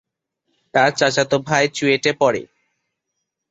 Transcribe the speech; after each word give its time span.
তার 0.73 0.89
চাচাতো 0.91 1.37
ভাই 1.39 1.65
চুয়েটে 1.73 2.11
পড়ে। 2.13 2.41